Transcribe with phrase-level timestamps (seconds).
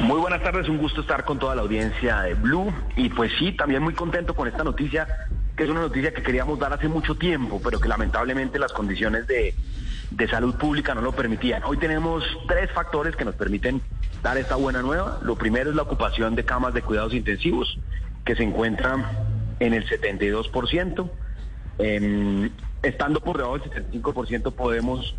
[0.00, 3.52] Muy buenas tardes, un gusto estar con toda la audiencia de Blue y pues sí,
[3.52, 5.06] también muy contento con esta noticia,
[5.54, 9.26] que es una noticia que queríamos dar hace mucho tiempo, pero que lamentablemente las condiciones
[9.26, 9.54] de,
[10.10, 11.62] de salud pública no lo permitían.
[11.64, 13.82] Hoy tenemos tres factores que nos permiten
[14.22, 15.18] dar esta buena nueva.
[15.22, 17.78] Lo primero es la ocupación de camas de cuidados intensivos,
[18.24, 19.04] que se encuentran
[19.60, 21.10] en el 72%.
[21.78, 22.50] Em,
[22.82, 25.14] estando por debajo del 75% podemos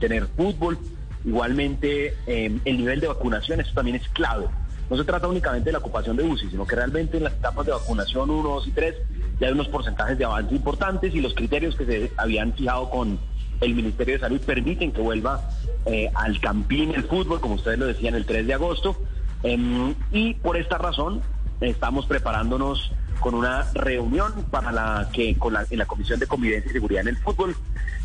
[0.00, 0.78] tener fútbol,
[1.24, 4.46] Igualmente, em, el nivel de vacunación, eso también es clave.
[4.90, 7.64] No se trata únicamente de la ocupación de UCI, sino que realmente en las etapas
[7.64, 8.94] de vacunación 1, 2 y 3
[9.40, 13.18] ya hay unos porcentajes de avance importantes y los criterios que se habían fijado con
[13.60, 15.48] el Ministerio de Salud permiten que vuelva
[15.86, 18.96] eh, al campín el fútbol, como ustedes lo decían, el 3 de agosto.
[19.42, 21.22] Em, y por esta razón
[21.60, 26.68] estamos preparándonos con una reunión para la que con la, en la Comisión de Convivencia
[26.70, 27.56] y Seguridad en el Fútbol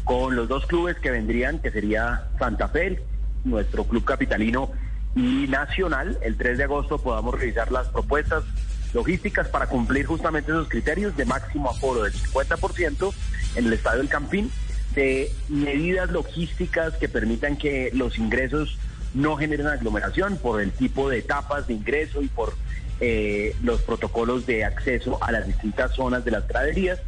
[0.07, 3.03] con los dos clubes que vendrían, que sería Santa Fe,
[3.43, 4.71] nuestro club capitalino
[5.15, 6.17] y Nacional.
[6.21, 8.45] El 3 de agosto podamos revisar las propuestas
[8.93, 13.13] logísticas para cumplir justamente esos criterios de máximo aforo del 50%
[13.57, 14.49] en el Estadio del Campín,
[14.95, 18.79] de medidas logísticas que permitan que los ingresos
[19.13, 22.53] no generen aglomeración por el tipo de etapas de ingreso y por
[23.01, 26.99] eh, los protocolos de acceso a las distintas zonas de las praderías.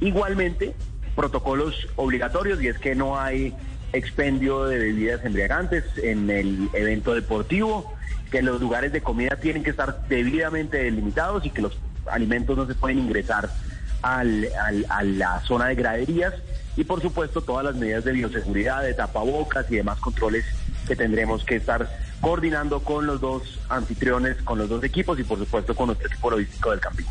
[0.00, 0.74] Igualmente,
[1.14, 3.54] protocolos obligatorios y es que no hay
[3.92, 7.92] expendio de bebidas embriagantes en el evento deportivo,
[8.30, 12.66] que los lugares de comida tienen que estar debidamente delimitados y que los alimentos no
[12.66, 13.50] se pueden ingresar
[14.00, 14.48] al,
[14.88, 16.34] a la zona de graderías
[16.76, 20.44] y por supuesto todas las medidas de bioseguridad, de tapabocas y demás controles
[20.86, 21.88] que tendremos que estar
[22.20, 26.30] coordinando con los dos anfitriones, con los dos equipos y por supuesto con nuestro equipo
[26.30, 27.04] logístico del camping.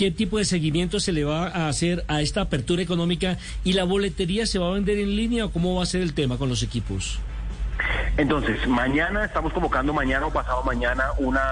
[0.00, 3.84] ¿Qué tipo de seguimiento se le va a hacer a esta apertura económica y la
[3.84, 6.48] boletería se va a vender en línea o cómo va a ser el tema con
[6.48, 7.18] los equipos?
[8.16, 11.42] Entonces, mañana estamos convocando mañana o pasado mañana una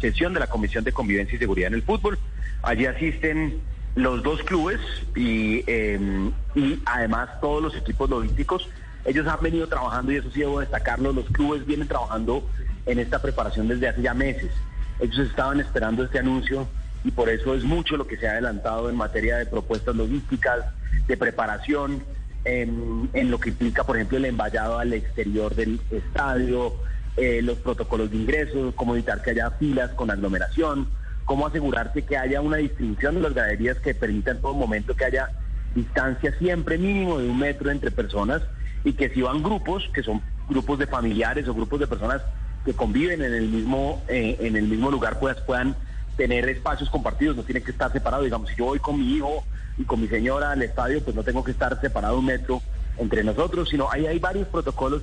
[0.00, 2.18] sesión de la Comisión de Convivencia y Seguridad en el Fútbol.
[2.64, 3.60] Allí asisten
[3.94, 4.80] los dos clubes
[5.14, 8.68] y, em, y además todos los equipos logísticos.
[9.04, 12.44] Ellos han venido trabajando, y eso sí debo destacarlo, los clubes vienen trabajando
[12.84, 14.50] en esta preparación desde hace ya meses.
[14.98, 16.66] Ellos estaban esperando este anuncio
[17.04, 20.64] y por eso es mucho lo que se ha adelantado en materia de propuestas logísticas,
[21.06, 22.02] de preparación,
[22.44, 26.74] en, lo que implica, por ejemplo, el envallado al exterior del estadio,
[27.16, 30.88] eh, los protocolos de ingreso, cómo evitar que haya filas con aglomeración,
[31.24, 35.04] cómo asegurarse que haya una distribución de las galerías que permita en todo momento que
[35.04, 35.30] haya
[35.74, 38.42] distancia siempre mínimo de un metro entre personas
[38.84, 42.22] y que si van grupos, que son grupos de familiares o grupos de personas
[42.64, 45.76] que conviven en el mismo, eh, en el mismo lugar, pues puedan
[46.16, 48.22] tener espacios compartidos, no tiene que estar separado.
[48.22, 49.44] Digamos, si yo voy con mi hijo
[49.78, 52.60] y con mi señora al estadio, pues no tengo que estar separado un metro
[52.98, 55.02] entre nosotros, sino ahí hay varios protocolos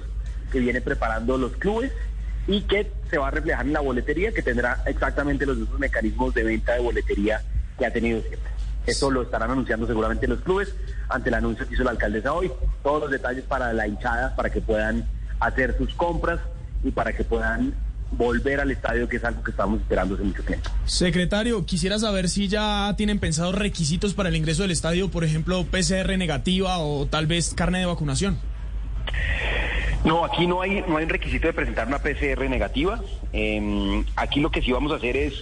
[0.52, 1.92] que vienen preparando los clubes
[2.48, 6.34] y que se va a reflejar en la boletería, que tendrá exactamente los mismos mecanismos
[6.34, 7.42] de venta de boletería
[7.78, 8.50] que ha tenido siempre.
[8.86, 10.74] Eso lo estarán anunciando seguramente los clubes
[11.10, 12.52] ante el anuncio que hizo la alcaldesa hoy.
[12.82, 15.08] Todos los detalles para la hinchada, para que puedan
[15.40, 16.40] hacer sus compras
[16.84, 17.76] y para que puedan
[18.12, 20.70] volver al estadio, que es algo que estamos esperando hace mucho tiempo.
[20.86, 25.64] Secretario, quisiera saber si ya tienen pensados requisitos para el ingreso del estadio, por ejemplo,
[25.66, 28.38] PCR negativa o tal vez carne de vacunación.
[30.04, 33.02] No, aquí no hay, no hay requisito de presentar una PCR negativa.
[33.34, 35.34] Em, aquí lo que sí vamos a hacer es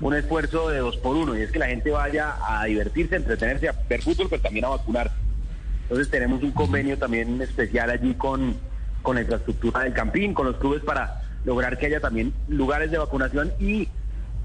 [0.00, 3.18] un esfuerzo de dos por uno, y es que la gente vaya a divertirse, a
[3.18, 5.10] entretenerse, a ver fútbol, pero también a vacunar.
[5.82, 8.56] Entonces tenemos un convenio también especial allí con,
[9.02, 12.98] con la infraestructura del Campín, con los clubes para lograr que haya también lugares de
[12.98, 13.88] vacunación y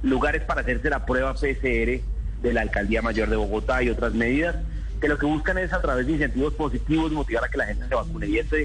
[0.03, 2.01] lugares para hacerse la prueba PCR
[2.41, 4.55] de la Alcaldía Mayor de Bogotá y otras medidas,
[5.01, 7.87] que lo que buscan es a través de incentivos positivos motivar a que la gente
[7.87, 8.27] se vacune.
[8.27, 8.57] Y esta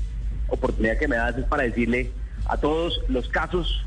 [0.48, 2.10] oportunidad que me das es para decirle
[2.46, 3.84] a todos los casos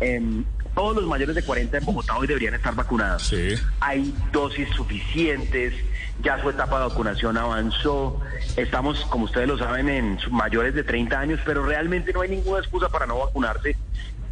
[0.00, 3.26] en todos los mayores de 40 en Bogotá hoy deberían estar vacunados.
[3.26, 3.54] Sí.
[3.80, 5.74] Hay dosis suficientes,
[6.22, 8.20] ya su etapa de vacunación avanzó,
[8.56, 12.60] estamos, como ustedes lo saben, en mayores de 30 años, pero realmente no hay ninguna
[12.60, 13.76] excusa para no vacunarse.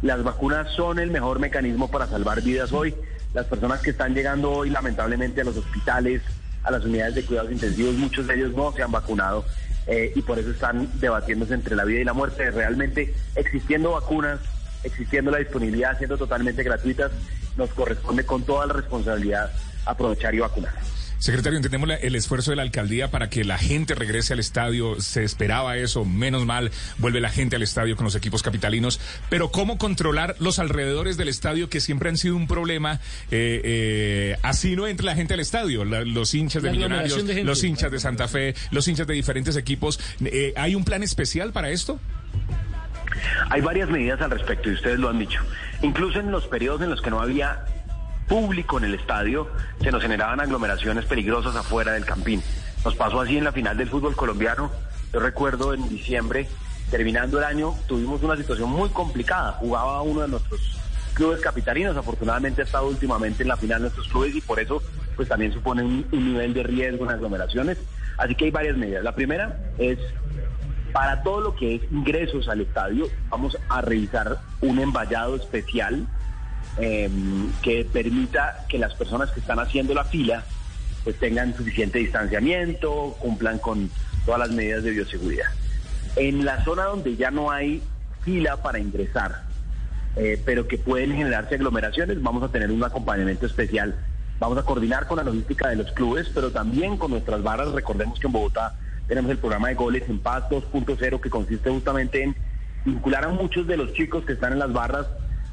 [0.01, 2.95] Las vacunas son el mejor mecanismo para salvar vidas hoy.
[3.33, 6.21] Las personas que están llegando hoy lamentablemente a los hospitales,
[6.63, 9.45] a las unidades de cuidados intensivos, muchos de ellos no se han vacunado.
[9.87, 12.51] eh, y por eso están debatiéndose entre la vida y la muerte.
[12.51, 14.39] Realmente existiendo vacunas,
[14.83, 17.11] existiendo la disponibilidad, siendo totalmente gratuitas,
[17.57, 19.51] nos corresponde con toda la responsabilidad
[19.85, 20.73] aprovechar y vacunar.
[21.19, 24.99] Secretario, entendemos el esfuerzo de la alcaldía para que la gente regrese al estadio.
[25.01, 29.01] Se esperaba eso, menos mal, vuelve la gente al estadio con los equipos capitalinos.
[29.29, 33.01] Pero ¿cómo controlar los alrededores del estadio que siempre han sido un problema?
[33.31, 35.83] Eh, eh, así no entra la gente al estadio.
[35.83, 39.13] La- los hinchas de La Millonarios, de los hinchas de Santa Fe, los hinchas de
[39.13, 39.99] diferentes equipos.
[40.23, 41.99] Eh, ¿Hay un plan especial para esto?
[43.49, 45.41] Hay varias medidas al respecto y ustedes lo han dicho.
[45.81, 47.65] Incluso en los periodos en los que no había
[48.29, 49.49] público en el estadio,
[49.81, 52.41] se nos generaban aglomeraciones peligrosas afuera del campín.
[52.85, 54.71] Nos pasó así en la final del fútbol colombiano.
[55.11, 56.47] Yo recuerdo en diciembre,
[56.91, 59.53] terminando el año, tuvimos una situación muy complicada.
[59.53, 60.79] Jugaba uno de nuestros
[61.15, 64.81] clubes capitalinos, afortunadamente ha estado últimamente en la final de nuestros clubes y por eso
[65.17, 67.77] pues también supone un, un nivel de riesgo en aglomeraciones.
[68.17, 69.03] Así que hay varias medidas.
[69.03, 69.97] La primera es
[70.93, 76.07] para todo lo que es ingresos al estadio, vamos a revisar un envallado especial
[76.79, 77.09] eh,
[77.61, 80.43] que permita que las personas que están haciendo la fila
[81.03, 83.89] pues tengan suficiente distanciamiento, cumplan con
[84.25, 85.47] todas las medidas de bioseguridad.
[86.15, 87.81] En la zona donde ya no hay
[88.21, 89.43] fila para ingresar,
[90.15, 93.95] eh, pero que pueden generarse aglomeraciones, vamos a tener un acompañamiento especial.
[94.39, 97.71] Vamos a coordinar con la logística de los clubes, pero también con nuestras barras.
[97.71, 98.77] Recordemos que en Bogotá
[99.07, 102.35] tenemos el programa de goles en paz 2.0 que consiste justamente en
[102.85, 105.07] vincular a muchos de los chicos que están en las barras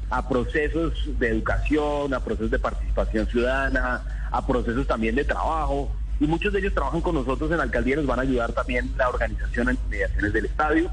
[0.09, 4.01] a procesos de educación, a procesos de participación ciudadana,
[4.31, 5.91] a procesos también de trabajo.
[6.19, 8.51] Y muchos de ellos trabajan con nosotros en la alcaldía y nos van a ayudar
[8.53, 10.89] también la organización en inmediaciones del estadio,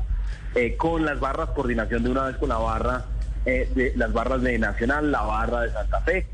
[0.55, 3.05] eh, con las barras, coordinación de una vez con la barra,
[3.47, 6.27] eh, de las barras de Nacional, la barra de Santa Fe,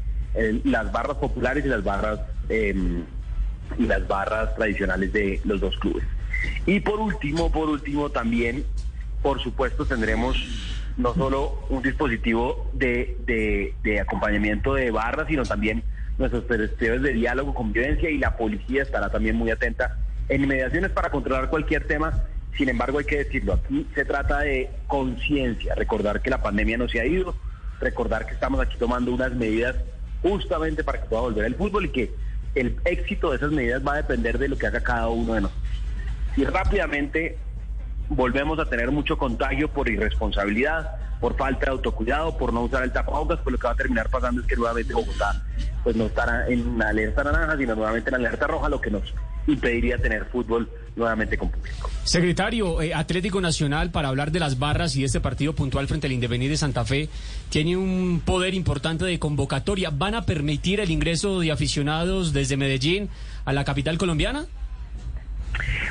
[0.65, 3.03] las barras populares y las barras eh,
[3.79, 6.05] y las barras tradicionales de los dos clubes.
[6.67, 8.65] Y por último, por último también,
[9.23, 10.37] por supuesto, tendremos
[11.00, 13.17] no solo un dispositivo de,
[13.82, 15.82] de- acompañamiento de barras, sino también
[16.19, 19.97] nuestros perspectivas de diálogo, convivencia y la policía estará también muy atenta
[20.29, 22.23] en inmediaciones para controlar cualquier tema.
[22.56, 26.88] Sin embargo, hay que decirlo, aquí se trata de conciencia, recordar que la pandemia no
[26.88, 27.35] se ha ido,
[27.81, 29.76] recordar que estamos aquí tomando unas medidas
[30.23, 32.11] justamente para que pueda volver el fútbol y que
[32.55, 35.41] el éxito de esas medidas va a depender de lo que haga cada uno de
[35.43, 35.64] nosotros.
[36.35, 37.38] Si rápidamente
[38.10, 40.90] volvemos a tener mucho contagio por irresponsabilidad,
[41.20, 44.08] por falta de autocuidado, por no usar el tapabocas, pues lo que va a terminar
[44.10, 45.42] pasando es que nuevamente Bogotá
[45.82, 49.14] pues no estará en alerta naranja, sino nuevamente en alerta roja, lo que nos
[49.46, 51.88] impediría tener fútbol nuevamente con público.
[52.04, 56.06] Secretario, eh, Atlético Nacional, para hablar de las barras y de este partido puntual frente
[56.06, 57.08] al Independiente de Santa Fe,
[57.48, 59.90] tiene un poder importante de convocatoria.
[59.90, 63.08] ¿Van a permitir el ingreso de aficionados desde Medellín
[63.44, 64.46] a la capital colombiana?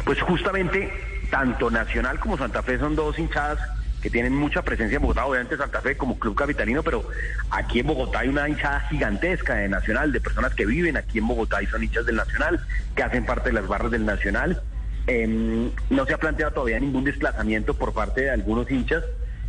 [0.06, 0.92] Pues justamente
[1.30, 3.60] tanto Nacional como Santa Fe son dos hinchadas
[4.02, 7.08] que tienen mucha presencia en Bogotá, obviamente Santa Fe como club capitalino, pero
[7.52, 11.28] aquí en Bogotá hay una hinchada gigantesca de Nacional, de personas que viven aquí en
[11.28, 12.66] Bogotá y son hinchas del Nacional,
[12.96, 14.62] que hacen parte de las barras del Nacional.
[15.08, 19.04] Eh, no se ha planteado todavía ningún desplazamiento por parte de algunos hinchas.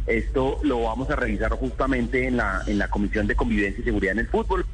[0.06, 4.12] Esto lo vamos a revisar justamente en la, en la Comisión de Convivencia y Seguridad
[4.12, 4.66] en el Fútbol.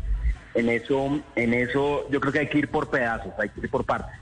[0.54, 3.68] En eso, en eso yo creo que hay que ir por pedazos, hay que ir
[3.68, 4.14] por partes.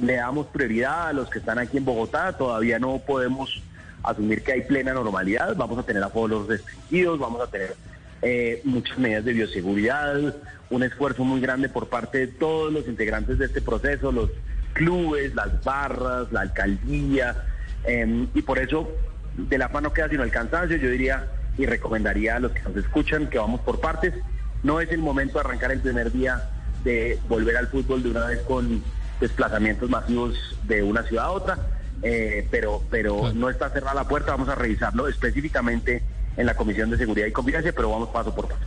[0.00, 3.62] Le damos prioridad a los que están aquí en Bogotá, todavía no podemos
[4.02, 7.74] asumir que hay plena normalidad, vamos a tener aforos restringidos, vamos a tener
[8.22, 10.34] eh, muchas medidas de bioseguridad,
[10.70, 14.30] un esfuerzo muy grande por parte de todos los integrantes de este proceso, los
[14.74, 17.44] clubes, las barras, la alcaldía,
[17.84, 18.88] eh, y por eso
[19.36, 21.26] de la no queda sino el cansancio, yo diría
[21.58, 24.14] y recomendaría a los que nos escuchan que vamos por partes,
[24.62, 26.50] no es el momento de arrancar el primer día
[26.84, 28.82] de volver al fútbol de una vez con
[29.20, 31.58] desplazamientos masivos de una ciudad a otra,
[32.02, 36.02] eh, pero, pero no está cerrada la puerta, vamos a revisarlo específicamente
[36.36, 38.60] en la Comisión de Seguridad y Convivencia, pero vamos paso por paso.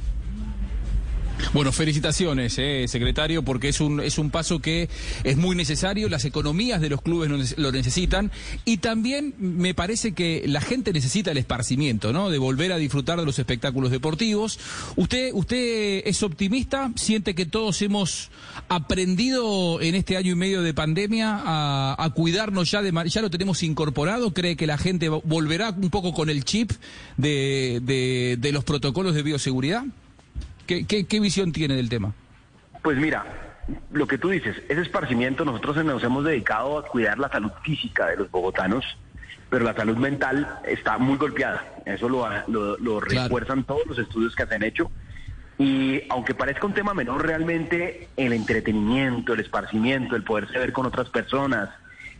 [1.52, 4.88] Bueno, felicitaciones, eh, secretario, porque es un, es un paso que
[5.24, 8.32] es muy necesario, las economías de los clubes lo nece- lo necesitan
[8.66, 12.30] y también me parece que la gente necesita el esparcimiento, ¿no?
[12.30, 14.60] De volver a disfrutar de los espectáculos deportivos.
[14.96, 16.92] ¿Usted, usted es optimista?
[16.96, 18.30] ¿Siente que todos hemos
[18.68, 23.64] aprendido en este año y medio de pandemia a, cuidarnos ya de ya lo tenemos
[23.64, 24.36] incorporado?
[24.36, 26.72] ¿Cree que la gente vo- volverá un poco con el chip
[27.18, 29.84] de, de los protocolos de bioseguridad?
[30.70, 32.14] ¿Qué, qué, qué visión tiene del tema?
[32.84, 33.26] Pues mira,
[33.92, 38.06] lo que tú dices, ese esparcimiento, nosotros nos hemos dedicado a cuidar la salud física
[38.06, 38.86] de los bogotanos,
[39.50, 41.66] pero la salud mental está muy golpeada.
[41.88, 43.24] Eso lo, lo, lo Claro.
[43.24, 44.92] refuerzan todos los estudios que se han hecho.
[45.58, 50.86] Y aunque parezca un tema menor, realmente el entretenimiento, el esparcimiento, el poderse ver con
[50.86, 51.70] otras personas,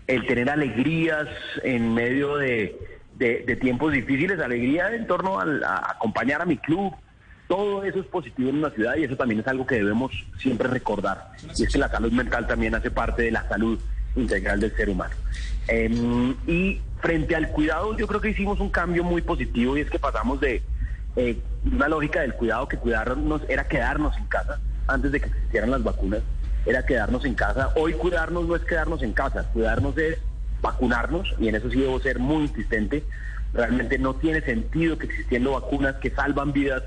[0.08, 1.28] el tener alegrías
[1.64, 2.76] en medio de,
[3.16, 6.96] de- de tiempos difíciles, alegría en torno al- a, acompañar a mi club.
[7.50, 10.68] Todo eso es positivo en una ciudad y eso también es algo que debemos siempre
[10.68, 11.32] recordar.
[11.58, 13.80] Y es que la salud mental también hace parte de la salud
[14.16, 15.16] integral del ser humano.
[15.68, 19.90] Em, y frente al cuidado, yo creo que hicimos un cambio muy positivo y es
[19.90, 20.62] que pasamos de
[21.16, 25.72] eh, una lógica del cuidado que cuidarnos era quedarnos en casa antes de que existieran
[25.72, 26.22] las vacunas,
[26.68, 27.72] era quedarnos en casa.
[27.76, 30.20] Hoy cuidarnos no es quedarnos en casa, cuidarnos es
[30.62, 33.04] vacunarnos y en eso sí debo ser muy insistente.
[33.56, 36.84] Realmente no tiene sentido que existiendo vacunas que salvan vidas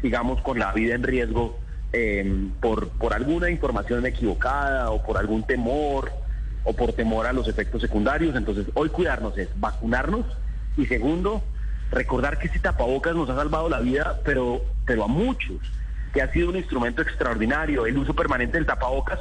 [0.00, 1.58] sigamos con la vida en riesgo
[1.92, 6.12] eh, por, por alguna información equivocada o por algún temor
[6.64, 8.36] o por temor a los efectos secundarios.
[8.36, 10.24] Entonces, hoy cuidarnos es vacunarnos
[10.76, 11.42] y segundo,
[11.90, 15.58] recordar que este tapabocas nos ha salvado la vida, pero, pero a muchos,
[16.12, 19.20] que ha sido un instrumento extraordinario, el uso permanente del tapabocas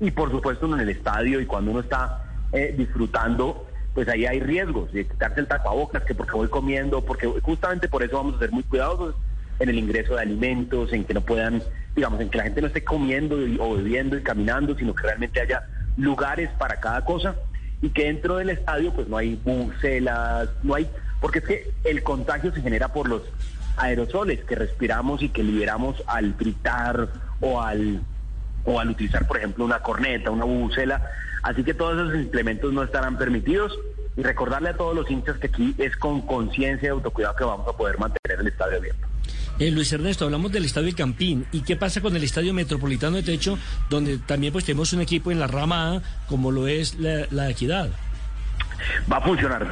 [0.00, 4.40] y por supuesto en el estadio y cuando uno está eh, disfrutando, pues ahí hay
[4.40, 8.38] riesgos de quitarse el tapabocas, que porque voy comiendo, porque justamente por eso vamos a
[8.38, 9.14] ser muy cuidadosos
[9.60, 11.62] en el ingreso de alimentos, en que no puedan,
[11.94, 15.40] digamos, en que la gente no esté comiendo o bebiendo y caminando, sino que realmente
[15.40, 15.62] haya
[15.96, 17.36] lugares para cada cosa
[17.82, 20.88] y que dentro del estadio pues no hay bucelas, no hay,
[21.20, 23.22] porque es que el contagio se genera por los
[23.76, 27.08] aerosoles que respiramos y que liberamos al gritar
[27.40, 28.00] o al
[28.64, 31.02] o al utilizar, por ejemplo, una corneta, una bucela.
[31.42, 33.72] Así que todos esos implementos no estarán permitidos.
[34.16, 37.66] Y recordarle a todos los hinchas que aquí es con conciencia y autocuidado que vamos
[37.68, 39.09] a poder mantener el estadio abierto.
[39.60, 41.44] Eh, Luis Ernesto, hablamos del Estadio El Campín.
[41.52, 43.58] ¿Y qué pasa con el Estadio Metropolitano de Techo,
[43.90, 47.50] donde también pues tenemos un equipo en la rama A, como lo es la, la
[47.50, 47.90] Equidad?
[49.12, 49.66] Va a funcionar.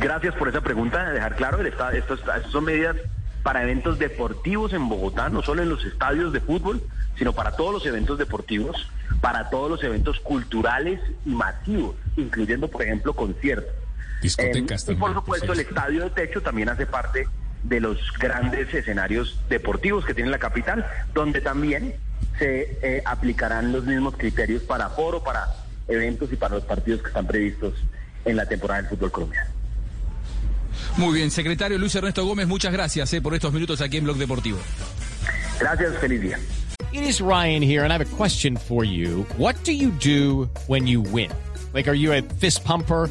[0.00, 1.10] Gracias por esa pregunta.
[1.10, 2.96] Dejar claro, el esta- estos, estas son medidas
[3.42, 6.82] para eventos deportivos en Bogotá, no solo en los estadios de fútbol,
[7.18, 8.88] sino para todos los eventos deportivos,
[9.20, 13.70] para todos los eventos culturales y masivos, incluyendo, por ejemplo, conciertos.
[14.22, 17.28] Discotecas Eh, y por también, supuesto, el estadio de techo también hace parte
[17.68, 21.94] de los grandes escenarios deportivos que tiene la capital, donde también
[22.38, 25.54] se eh, aplicarán los mismos criterios para foro, para
[25.88, 27.74] eventos y para los partidos que están previstos
[28.24, 29.50] en la temporada del fútbol colombiano.
[30.96, 34.16] Muy bien, secretario Luis Ernesto Gómez, muchas gracias eh, por estos minutos aquí en Blog
[34.16, 34.58] Deportivo.
[35.58, 36.38] Gracias, feliz día.
[36.92, 39.26] It is Ryan here, and I have a question for you.
[39.36, 41.30] What do you do when you win?
[41.74, 43.10] Like, are you a fist pumper?